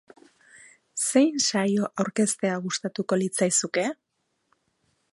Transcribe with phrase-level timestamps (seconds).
[1.07, 3.89] Zein saio aurkeztea gustatuko litzaizuke?